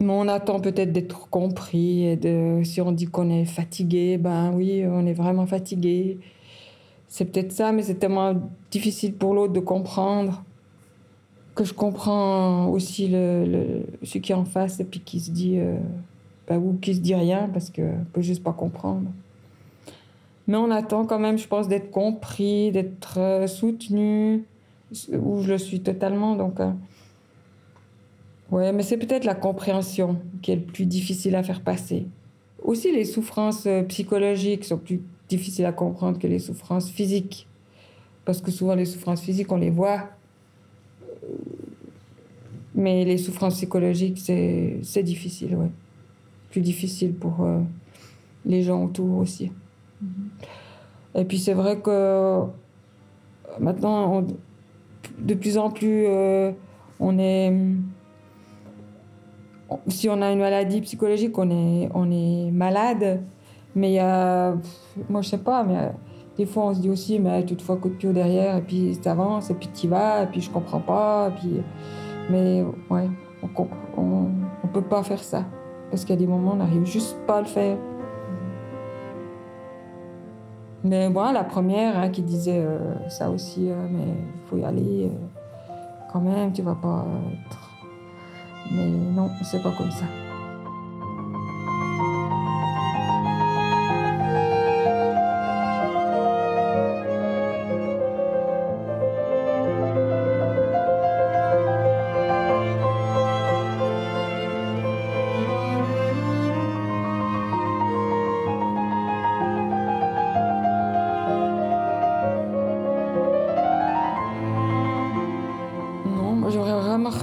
mais 0.00 0.12
on 0.12 0.28
attend 0.28 0.60
peut-être 0.60 0.92
d'être 0.92 1.28
compris. 1.30 2.16
De, 2.16 2.62
si 2.64 2.80
on 2.80 2.92
dit 2.92 3.06
qu'on 3.06 3.30
est 3.30 3.44
fatigué, 3.44 4.18
ben 4.18 4.52
oui, 4.52 4.84
on 4.86 5.06
est 5.06 5.14
vraiment 5.14 5.46
fatigué. 5.46 6.18
C'est 7.08 7.26
peut-être 7.26 7.52
ça, 7.52 7.72
mais 7.72 7.82
c'est 7.82 7.94
tellement 7.96 8.34
difficile 8.70 9.14
pour 9.14 9.34
l'autre 9.34 9.52
de 9.52 9.60
comprendre 9.60 10.44
que 11.54 11.64
je 11.64 11.72
comprends 11.72 12.66
aussi 12.68 13.08
le, 13.08 13.82
celui 14.02 14.20
qui 14.20 14.32
est 14.32 14.34
en 14.34 14.44
face 14.44 14.80
et 14.80 14.84
puis 14.84 15.00
qui 15.00 15.20
se 15.20 15.30
dit 15.30 15.58
euh, 15.58 15.78
ben, 16.48 16.58
ou 16.58 16.76
qui 16.80 16.94
se 16.94 17.00
dit 17.00 17.14
rien 17.14 17.48
parce 17.52 17.70
que 17.70 17.82
peut 18.12 18.22
juste 18.22 18.42
pas 18.42 18.52
comprendre. 18.52 19.10
Mais 20.46 20.56
on 20.56 20.70
attend 20.70 21.06
quand 21.06 21.18
même, 21.18 21.38
je 21.38 21.46
pense, 21.46 21.68
d'être 21.68 21.90
compris, 21.90 22.70
d'être 22.70 23.18
euh, 23.18 23.46
soutenu, 23.46 24.44
où 25.12 25.40
je 25.40 25.52
le 25.52 25.58
suis 25.58 25.80
totalement. 25.80 26.36
Donc, 26.36 26.60
euh, 26.60 26.70
oui, 28.50 28.64
mais 28.74 28.82
c'est 28.82 28.98
peut-être 28.98 29.24
la 29.24 29.34
compréhension 29.34 30.18
qui 30.42 30.52
est 30.52 30.56
le 30.56 30.62
plus 30.62 30.84
difficile 30.84 31.34
à 31.34 31.42
faire 31.42 31.62
passer. 31.62 32.06
Aussi, 32.62 32.92
les 32.92 33.06
souffrances 33.06 33.66
psychologiques 33.88 34.64
sont 34.64 34.76
plus 34.76 35.00
difficiles 35.30 35.64
à 35.64 35.72
comprendre 35.72 36.18
que 36.18 36.26
les 36.26 36.38
souffrances 36.38 36.90
physiques. 36.90 37.46
Parce 38.26 38.42
que 38.42 38.50
souvent, 38.50 38.74
les 38.74 38.84
souffrances 38.84 39.22
physiques, 39.22 39.50
on 39.50 39.56
les 39.56 39.70
voit. 39.70 40.10
Mais 42.74 43.04
les 43.04 43.18
souffrances 43.18 43.54
psychologiques, 43.54 44.18
c'est 44.18 45.02
difficile, 45.02 45.56
oui. 45.56 45.66
Plus 46.50 46.60
difficile 46.60 47.14
pour 47.14 47.42
euh, 47.42 47.60
les 48.44 48.62
gens 48.62 48.84
autour 48.84 49.18
aussi. 49.18 49.52
Mm-hmm. 50.02 51.20
Et 51.20 51.24
puis, 51.24 51.38
c'est 51.38 51.54
vrai 51.54 51.80
que 51.80 52.40
maintenant, 53.60 54.24
de 55.18 55.34
plus 55.34 55.58
en 55.58 55.70
plus, 55.70 56.04
euh, 56.06 56.52
on 56.98 57.18
est 57.18 57.52
si 59.88 60.08
on 60.08 60.20
a 60.22 60.30
une 60.30 60.38
maladie 60.38 60.80
psychologique, 60.82 61.36
on 61.38 61.50
est, 61.50 61.88
on 61.94 62.10
est 62.10 62.50
malade. 62.50 63.22
Mais 63.74 63.90
il 63.90 63.94
y 63.94 63.98
a, 63.98 64.54
moi 65.08 65.20
je 65.22 65.30
sais 65.30 65.38
pas, 65.38 65.64
mais 65.64 65.90
des 66.36 66.46
fois 66.46 66.66
on 66.66 66.74
se 66.74 66.80
dit 66.80 66.90
aussi, 66.90 67.18
mais 67.18 67.44
tu 67.44 67.56
te 67.56 67.62
fais 67.62 67.72
un 67.72 67.76
coup 67.76 67.88
de 67.88 67.94
pied 67.94 68.12
derrière, 68.12 68.56
et 68.56 68.62
puis 68.62 68.96
tu 69.02 69.08
avances, 69.08 69.50
et 69.50 69.54
puis 69.54 69.68
tu 69.74 69.88
vas, 69.88 70.22
et 70.22 70.26
puis 70.26 70.40
je 70.40 70.50
comprends 70.50 70.80
pas, 70.80 71.28
et 71.28 71.40
puis. 71.40 71.60
Mais 72.30 72.64
ouais, 72.90 73.08
on, 73.42 73.66
on 74.64 74.66
peut 74.68 74.82
pas 74.82 75.02
faire 75.02 75.22
ça. 75.22 75.44
Parce 75.90 76.04
qu'il 76.04 76.14
y 76.14 76.18
a 76.18 76.20
des 76.20 76.26
moments 76.26 76.52
on 76.52 76.56
n'arrive 76.56 76.84
juste 76.84 77.16
pas 77.26 77.38
à 77.38 77.40
le 77.40 77.46
faire. 77.46 77.76
Mais 80.82 81.08
moi, 81.08 81.32
la 81.32 81.44
première 81.44 81.98
hein, 81.98 82.10
qui 82.10 82.22
disait 82.22 82.60
euh, 82.60 83.08
ça 83.08 83.30
aussi, 83.30 83.70
euh, 83.70 83.86
mais 83.90 84.04
il 84.04 84.48
faut 84.48 84.58
y 84.58 84.64
aller 84.64 85.06
euh, 85.06 85.74
quand 86.12 86.20
même, 86.20 86.52
tu 86.52 86.60
vas 86.60 86.74
pas 86.74 87.06
être 87.46 87.70
mais 88.70 88.86
non, 88.86 89.30
c'est 89.42 89.62
pas 89.62 89.72
comme 89.76 89.90
ça. 89.90 90.04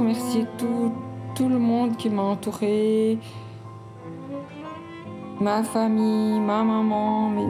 Remercié 0.01 0.45
tout, 0.57 0.91
tout 1.35 1.47
le 1.47 1.59
monde 1.59 1.95
qui 1.95 2.09
m'a 2.09 2.23
entouré, 2.23 3.19
ma 5.39 5.63
famille, 5.63 6.39
ma 6.39 6.63
maman, 6.63 7.29
mais 7.29 7.45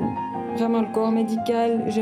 vraiment 0.57 0.81
le 0.81 0.93
corps 0.93 1.11
médical. 1.11 1.85
Je 1.89 2.01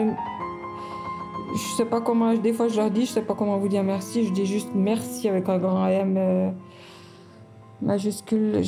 je 1.51 1.75
sais 1.77 1.85
pas 1.85 1.99
comment, 1.99 2.33
des 2.35 2.53
fois 2.53 2.67
je 2.67 2.77
leur 2.77 2.91
dis, 2.91 3.05
je 3.05 3.11
sais 3.11 3.21
pas 3.23 3.33
comment 3.33 3.57
vous 3.57 3.67
dire 3.67 3.83
merci, 3.83 4.25
je 4.25 4.31
dis 4.31 4.45
juste 4.45 4.69
merci 4.75 5.27
avec 5.27 5.49
un 5.49 5.57
grand 5.57 5.87
M 5.87 6.15
euh, 6.17 6.51
majuscule. 7.81 8.61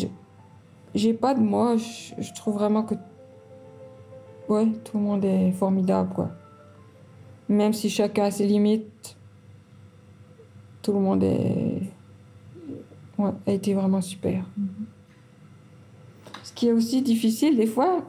J'ai 0.96 1.14
pas 1.14 1.34
de 1.36 1.42
mots, 1.42 1.78
je, 1.78 2.22
je, 2.22 2.34
trouve 2.34 2.56
vraiment 2.56 2.84
que 2.84 2.96
ouais, 4.50 4.68
tout 4.84 4.98
le 4.98 5.04
monde 5.04 5.24
est 5.24 5.52
formidable 5.52 6.12
quoi. 6.14 6.30
Même 7.50 7.74
si 7.74 7.90
chacun 7.90 8.26
a 8.26 8.32
ses 8.32 8.48
limites, 8.48 9.16
tout 10.82 10.94
le 10.94 11.00
monde 11.00 11.24
est 11.24 11.82
a 13.20 13.52
été 13.52 13.76
vraiment 13.76 14.02
super. 14.02 14.44
Ce 16.44 16.52
qui 16.54 16.70
est 16.70 16.72
aussi 16.72 17.04
difficile 17.04 17.56
des 17.56 17.68
fois, 17.68 18.04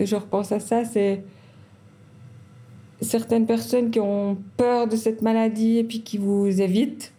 et 0.00 0.06
je 0.06 0.16
repense 0.16 0.50
à 0.50 0.58
ça, 0.58 0.84
c'est 0.84 1.22
certaines 3.00 3.46
personnes 3.46 3.90
qui 3.90 4.00
ont 4.00 4.36
peur 4.56 4.88
de 4.88 4.96
cette 4.96 5.22
maladie 5.22 5.78
et 5.78 5.84
puis 5.84 6.02
qui 6.02 6.18
vous 6.18 6.60
évitent. 6.60 7.12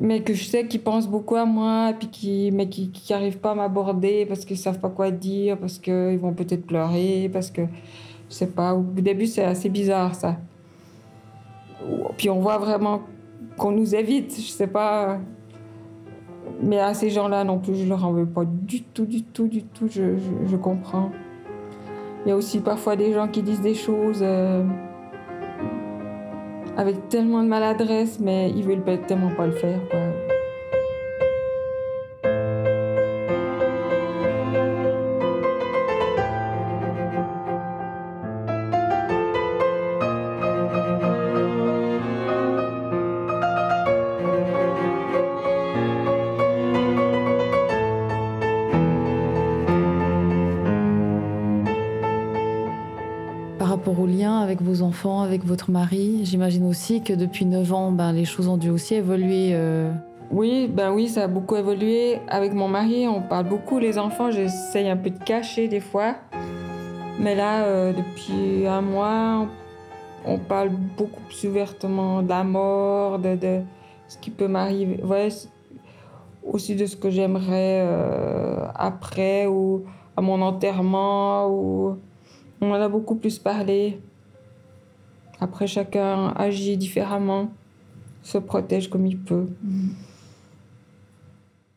mais 0.00 0.22
que 0.22 0.34
je 0.34 0.44
sais 0.44 0.66
qu'ils 0.66 0.82
pensent 0.82 1.08
beaucoup 1.08 1.36
à 1.36 1.44
moi, 1.44 1.92
puis 1.98 2.08
qui, 2.08 2.50
mais 2.52 2.68
qui 2.68 2.92
n'arrivent 3.10 3.38
pas 3.38 3.52
à 3.52 3.54
m'aborder 3.54 4.26
parce 4.26 4.44
qu'ils 4.44 4.58
savent 4.58 4.80
pas 4.80 4.90
quoi 4.90 5.10
dire, 5.10 5.58
parce 5.58 5.78
qu'ils 5.78 6.18
vont 6.18 6.32
peut-être 6.34 6.66
pleurer, 6.66 7.28
parce 7.32 7.50
que 7.50 7.62
je 8.28 8.34
sais 8.34 8.46
pas. 8.46 8.74
Au 8.74 8.82
début, 8.82 9.26
c'est 9.26 9.44
assez 9.44 9.68
bizarre 9.68 10.14
ça. 10.14 10.36
Puis 12.16 12.30
on 12.30 12.40
voit 12.40 12.58
vraiment 12.58 13.02
qu'on 13.56 13.72
nous 13.72 13.94
évite, 13.94 14.34
je 14.36 14.50
sais 14.50 14.66
pas. 14.66 15.18
Mais 16.62 16.80
à 16.80 16.94
ces 16.94 17.10
gens-là 17.10 17.44
non 17.44 17.58
plus, 17.58 17.74
je 17.74 17.88
leur 17.88 18.04
en 18.04 18.12
veux 18.12 18.26
pas 18.26 18.44
du 18.44 18.82
tout, 18.82 19.06
du 19.06 19.22
tout, 19.22 19.48
du 19.48 19.62
tout. 19.62 19.88
Je, 19.88 20.56
comprends. 20.56 21.10
Il 22.24 22.30
y 22.30 22.32
a 22.32 22.36
aussi 22.36 22.60
parfois 22.60 22.96
des 22.96 23.12
gens 23.12 23.28
qui 23.28 23.42
disent 23.42 23.60
des 23.60 23.74
choses. 23.74 24.20
Euh, 24.22 24.64
avec 26.76 27.08
tellement 27.08 27.42
de 27.42 27.48
maladresse, 27.48 28.20
mais 28.20 28.50
ils 28.50 28.62
veulent 28.62 28.84
tellement 29.08 29.34
pas 29.34 29.46
le 29.46 29.52
faire. 29.52 29.80
J'imagine 56.28 56.66
aussi 56.66 57.02
que 57.02 57.12
depuis 57.12 57.44
9 57.44 57.72
ans, 57.72 57.92
ben, 57.92 58.12
les 58.12 58.24
choses 58.24 58.48
ont 58.48 58.56
dû 58.56 58.70
aussi 58.70 58.94
évoluer. 58.94 59.50
Euh. 59.52 59.90
Oui, 60.30 60.68
ben 60.68 60.92
oui, 60.92 61.08
ça 61.08 61.24
a 61.24 61.26
beaucoup 61.26 61.56
évolué. 61.56 62.18
Avec 62.28 62.52
mon 62.52 62.68
mari, 62.68 63.08
on 63.08 63.22
parle 63.22 63.48
beaucoup 63.48 63.78
les 63.78 63.98
enfants. 63.98 64.30
J'essaye 64.30 64.88
un 64.88 64.96
peu 64.96 65.10
de 65.10 65.18
cacher 65.18 65.68
des 65.68 65.80
fois. 65.80 66.16
Mais 67.18 67.34
là, 67.34 67.64
euh, 67.64 67.92
depuis 67.92 68.66
un 68.66 68.82
mois, 68.82 69.48
on 70.24 70.38
parle 70.38 70.68
beaucoup 70.68 71.20
plus 71.22 71.48
ouvertement 71.48 72.22
de 72.22 72.28
la 72.28 72.44
mort, 72.44 73.18
de, 73.18 73.62
ce 74.06 74.18
qui 74.18 74.30
peut 74.30 74.48
m'arriver. 74.48 75.02
Ouais, 75.02 75.28
aussi 76.44 76.76
de 76.76 76.86
ce 76.86 76.96
que 76.96 77.10
j'aimerais 77.10 77.82
euh, 77.82 78.66
après 78.74 79.46
ou 79.46 79.84
à 80.16 80.20
mon 80.20 80.40
enterrement 80.42 81.46
on 82.60 82.70
en 82.72 82.74
a 82.74 82.88
beaucoup 82.88 83.14
plus 83.14 83.38
parlé. 83.38 84.00
Après, 85.40 85.66
chacun 85.66 86.28
agit 86.36 86.76
différemment, 86.76 87.50
se 88.22 88.38
protège 88.38 88.90
comme 88.90 89.06
il 89.06 89.18
peut. 89.18 89.46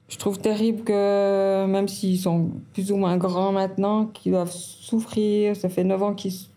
Je 0.10 0.18
trouve 0.18 0.40
terrible 0.40 0.84
que, 0.84 1.66
même 1.68 1.88
s'ils 1.88 2.20
sont 2.20 2.52
plus 2.74 2.92
ou 2.92 2.98
moins 2.98 3.18
grands 3.18 3.52
maintenant, 3.52 4.08
qu'ils 4.08 4.34
doivent 4.34 4.52
souffrir, 4.52 5.56
ça 5.56 5.70
fait 5.70 5.84
9 5.84 6.04
ans 6.04 6.14
qu'ils 6.14 6.48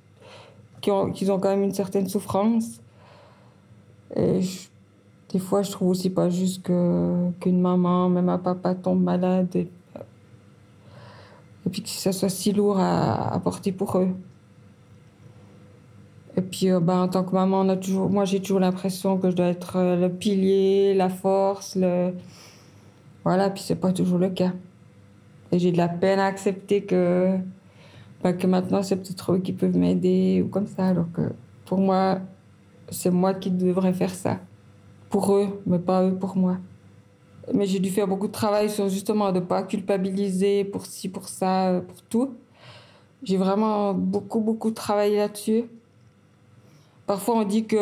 ont, 0.88 1.12
ont, 1.12 1.38
quand 1.38 1.50
même 1.50 1.62
une 1.62 1.74
certaine 1.74 2.08
souffrance. 2.08 2.80
Et 4.16 4.40
des 5.28 5.38
fois, 5.38 5.62
je 5.62 5.70
trouve 5.70 5.90
aussi 5.90 6.10
pas 6.10 6.30
juste 6.30 6.62
qu'une 6.62 7.60
maman, 7.60 8.08
même 8.08 8.28
un 8.28 8.38
papa 8.38 8.74
tombe 8.74 9.02
malade 9.02 9.66
et 11.66 11.70
puis 11.70 11.82
que 11.82 11.88
ça 11.88 12.12
soit 12.12 12.28
si 12.28 12.52
lourd 12.52 12.78
à, 12.78 13.40
porter 13.42 13.72
pour 13.72 13.98
eux. 13.98 14.08
Et 16.36 16.42
puis, 16.42 16.70
euh, 16.70 16.80
ben, 16.80 17.02
en 17.02 17.08
tant 17.08 17.24
que 17.24 17.32
maman, 17.32 17.60
on 17.60 17.68
a 17.68 17.76
toujours, 17.76 18.10
moi, 18.10 18.24
j'ai 18.24 18.40
toujours 18.40 18.60
l'impression 18.60 19.18
que 19.18 19.30
je 19.30 19.36
dois 19.36 19.46
être 19.46 19.76
euh, 19.76 19.96
le 19.96 20.08
pilier, 20.08 20.94
la 20.94 21.08
force, 21.08 21.76
le... 21.76 22.12
Voilà, 23.24 23.50
puis 23.50 23.62
c'est 23.62 23.76
pas 23.76 23.92
toujours 23.92 24.18
le 24.18 24.30
cas. 24.30 24.52
Et 25.52 25.58
j'ai 25.58 25.70
de 25.70 25.78
la 25.78 25.88
peine 25.88 26.18
à 26.18 26.26
accepter 26.26 26.82
que, 26.82 27.38
ben, 28.22 28.36
que 28.36 28.46
maintenant, 28.46 28.82
c'est 28.82 28.96
peut-être 28.96 29.34
eux 29.34 29.38
qui 29.38 29.52
peuvent 29.52 29.76
m'aider 29.76 30.42
ou 30.44 30.48
comme 30.48 30.66
ça. 30.66 30.88
Alors 30.88 31.10
que 31.12 31.32
pour 31.64 31.78
moi, 31.78 32.18
c'est 32.90 33.10
moi 33.10 33.34
qui 33.34 33.50
devrais 33.50 33.92
faire 33.92 34.14
ça. 34.14 34.40
Pour 35.10 35.34
eux, 35.34 35.62
mais 35.66 35.78
pas 35.78 36.04
eux 36.04 36.14
pour 36.14 36.36
moi. 36.36 36.58
Mais 37.52 37.66
j'ai 37.66 37.78
dû 37.78 37.90
faire 37.90 38.08
beaucoup 38.08 38.26
de 38.26 38.32
travail 38.32 38.68
sur 38.68 38.88
justement 38.88 39.30
de 39.30 39.38
ne 39.38 39.44
pas 39.44 39.62
culpabiliser 39.62 40.64
pour 40.64 40.86
ci, 40.86 41.08
pour 41.08 41.28
ça, 41.28 41.80
pour 41.86 42.02
tout. 42.02 42.34
J'ai 43.22 43.36
vraiment 43.36 43.94
beaucoup, 43.94 44.40
beaucoup 44.40 44.70
travaillé 44.70 45.18
là-dessus. 45.18 45.64
Parfois, 47.06 47.36
on 47.36 47.44
dit 47.44 47.66
qu'il 47.66 47.78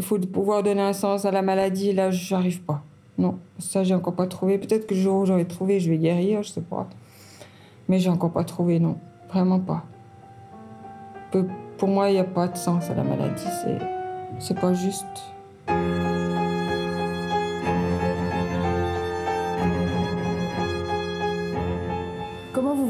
faut 0.00 0.18
pouvoir 0.18 0.62
donner 0.62 0.82
un 0.82 0.92
sens 0.92 1.24
à 1.24 1.30
la 1.30 1.42
maladie. 1.42 1.92
Là, 1.92 2.10
je 2.10 2.34
n'arrive 2.34 2.62
pas. 2.62 2.82
Non, 3.18 3.38
ça, 3.58 3.82
j'ai 3.82 3.94
encore 3.94 4.14
pas 4.14 4.26
trouvé. 4.26 4.58
Peut-être 4.58 4.86
que 4.86 4.94
le 4.94 5.00
jour 5.00 5.22
où 5.22 5.26
j'aurai 5.26 5.46
trouvé, 5.46 5.80
je 5.80 5.90
vais 5.90 5.98
guérir, 5.98 6.42
je 6.42 6.50
sais 6.50 6.60
pas. 6.60 6.88
Mais 7.88 7.98
j'ai 7.98 8.10
encore 8.10 8.32
pas 8.32 8.44
trouvé, 8.44 8.78
non. 8.78 8.96
Vraiment 9.28 9.60
pas. 9.60 9.84
Pour 11.78 11.88
moi, 11.88 12.10
il 12.10 12.14
n'y 12.14 12.18
a 12.18 12.24
pas 12.24 12.48
de 12.48 12.56
sens 12.56 12.90
à 12.90 12.94
la 12.94 13.02
maladie. 13.02 13.44
C'est, 13.62 13.78
c'est 14.38 14.58
pas 14.58 14.72
juste. 14.74 15.04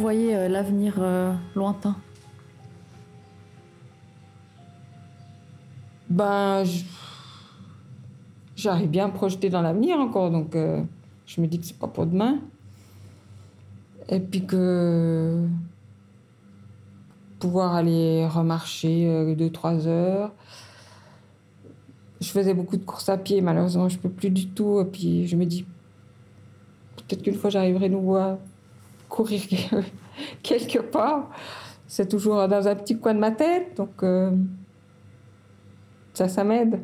voyez 0.06 0.36
euh, 0.36 0.48
l'avenir 0.48 0.94
euh, 1.00 1.32
lointain? 1.56 1.96
Ben, 6.08 6.64
j'arrive 8.54 8.90
bien 8.90 9.06
à 9.06 9.08
projeter 9.08 9.50
dans 9.50 9.62
l'avenir 9.62 9.98
encore, 9.98 10.30
donc 10.30 10.54
euh, 10.54 10.82
je 11.26 11.40
me 11.40 11.46
dis 11.46 11.58
que 11.58 11.66
c'est 11.66 11.78
pas 11.78 11.88
pour 11.88 12.06
demain. 12.06 12.38
Et 14.08 14.20
puis 14.20 14.46
que 14.46 15.46
pouvoir 17.40 17.74
aller 17.74 18.26
remarcher 18.26 19.34
deux, 19.36 19.50
trois 19.50 19.86
heures. 19.86 20.32
Je 22.20 22.28
faisais 22.28 22.54
beaucoup 22.54 22.76
de 22.76 22.84
courses 22.84 23.08
à 23.08 23.18
pied, 23.18 23.40
malheureusement, 23.40 23.88
je 23.88 23.98
peux 23.98 24.08
plus 24.08 24.30
du 24.30 24.48
tout. 24.48 24.80
Et 24.80 24.84
puis 24.84 25.26
je 25.26 25.36
me 25.36 25.44
dis, 25.44 25.66
peut-être 26.96 27.22
qu'une 27.22 27.34
fois 27.34 27.50
j'arriverai 27.50 27.88
nous 27.88 28.00
voir 28.00 28.38
courir 29.08 29.42
quelque 30.42 30.78
part. 30.78 31.30
C'est 31.86 32.08
toujours 32.08 32.48
dans 32.48 32.66
un 32.66 32.74
petit 32.74 32.98
coin 32.98 33.14
de 33.14 33.20
ma 33.20 33.30
tête, 33.30 33.76
donc 33.76 34.02
euh, 34.02 34.30
ça, 36.16 36.28
ça 36.28 36.44
m'aide. 36.44 36.80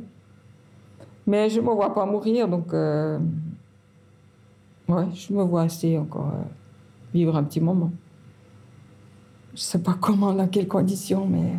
Mais 1.26 1.48
je 1.48 1.60
ne 1.60 1.66
me 1.66 1.72
vois 1.72 1.94
pas 1.94 2.04
mourir, 2.04 2.48
donc 2.48 2.74
euh, 2.74 3.18
ouais, 4.88 5.06
je 5.14 5.32
me 5.32 5.42
vois 5.42 5.62
assez 5.62 5.96
encore 5.96 6.32
euh, 6.34 6.42
vivre 7.14 7.34
un 7.36 7.44
petit 7.44 7.60
moment. 7.60 7.90
Je 9.54 9.60
sais 9.60 9.78
pas 9.78 9.94
comment, 10.00 10.34
dans 10.34 10.48
quelles 10.48 10.68
conditions, 10.68 11.26
mais 11.26 11.54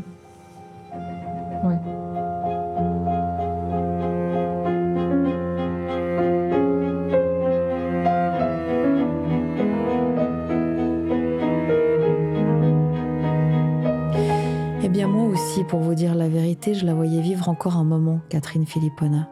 pour 15.68 15.80
vous 15.80 15.96
dire 15.96 16.14
la 16.14 16.30
vérité, 16.30 16.74
je 16.74 16.86
la 16.86 16.94
voyais 16.94 17.22
vivre 17.22 17.50
encore 17.50 17.78
un 17.78 17.84
moment, 17.84 18.20
Catherine 18.30 18.66
Philippona. 18.66 19.30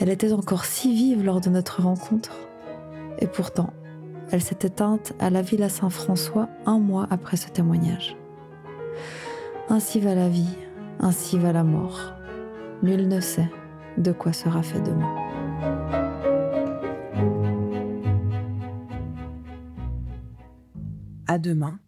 Elle 0.00 0.08
était 0.08 0.32
encore 0.32 0.64
si 0.64 0.94
vive 0.94 1.24
lors 1.24 1.40
de 1.40 1.50
notre 1.50 1.82
rencontre. 1.82 2.36
Et 3.20 3.26
pourtant, 3.26 3.72
elle 4.30 4.42
s'est 4.42 4.58
éteinte 4.62 5.12
à 5.20 5.30
la 5.30 5.42
Villa 5.42 5.68
Saint-François 5.68 6.48
un 6.66 6.78
mois 6.78 7.06
après 7.10 7.36
ce 7.36 7.48
témoignage. 7.48 8.16
Ainsi 9.68 10.00
va 10.00 10.14
la 10.14 10.28
vie, 10.28 10.56
ainsi 10.98 11.38
va 11.38 11.52
la 11.52 11.62
mort. 11.62 12.12
Nul 12.82 13.06
ne 13.06 13.20
sait 13.20 13.50
de 13.96 14.12
quoi 14.12 14.32
sera 14.32 14.62
fait 14.62 14.80
demain. 14.80 15.14
À 21.26 21.38
demain 21.38 21.78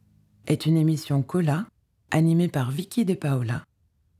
est 0.46 0.66
une 0.66 0.76
émission 0.76 1.22
Cola 1.22 1.66
animé 2.10 2.48
par 2.48 2.70
Vicky 2.70 3.04
De 3.04 3.14
Paola, 3.14 3.64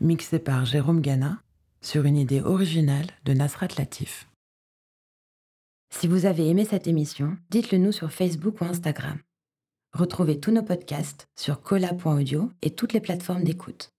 mixé 0.00 0.38
par 0.38 0.64
Jérôme 0.64 1.00
Gana, 1.00 1.42
sur 1.82 2.04
une 2.04 2.16
idée 2.16 2.40
originale 2.40 3.06
de 3.24 3.32
Nasrat 3.32 3.68
Latif. 3.78 4.28
Si 5.92 6.06
vous 6.06 6.26
avez 6.26 6.48
aimé 6.48 6.64
cette 6.64 6.86
émission, 6.86 7.36
dites-le 7.50 7.78
nous 7.78 7.92
sur 7.92 8.12
Facebook 8.12 8.60
ou 8.60 8.64
Instagram. 8.64 9.18
Retrouvez 9.92 10.38
tous 10.38 10.52
nos 10.52 10.62
podcasts 10.62 11.26
sur 11.36 11.60
cola.audio 11.60 12.50
et 12.62 12.70
toutes 12.70 12.92
les 12.92 13.00
plateformes 13.00 13.42
d'écoute. 13.42 13.90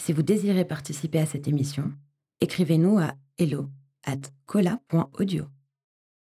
Si 0.00 0.14
vous 0.14 0.22
désirez 0.22 0.64
participer 0.64 1.18
à 1.18 1.26
cette 1.26 1.46
émission, 1.46 1.92
écrivez-nous 2.40 2.98
à 2.98 3.14
hello 3.38 3.68
at 4.04 4.20
cola.audio. 4.46 5.46